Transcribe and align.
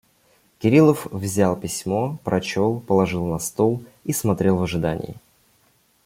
Кириллов 0.57 1.05
взял 1.11 1.55
письмо, 1.55 2.17
прочел, 2.23 2.79
положил 2.79 3.23
на 3.27 3.37
стол 3.37 3.83
и 4.03 4.13
смотрел 4.13 4.57
в 4.57 4.63
ожидании. 4.63 5.13